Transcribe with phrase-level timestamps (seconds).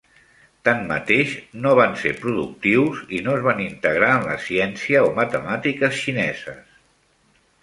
[0.67, 1.33] Tanmateix,
[1.65, 6.79] no van ser productius i no es van integrar en la ciència o matemàtiques xineses.